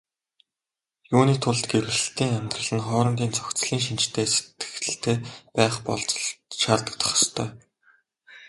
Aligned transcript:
Юуны 1.15 1.35
тулд 1.43 1.63
гэрлэлтийн 1.71 2.37
амьдрал 2.37 2.71
нь 2.77 2.85
хоорондын 2.87 3.31
зохицлын 3.37 3.81
шинжтэй 3.85 4.27
сэтгэлтэй 4.33 5.17
байх 5.55 5.75
болзол 5.87 6.23
шаардагдах 6.61 7.11
ёстой. 7.21 7.49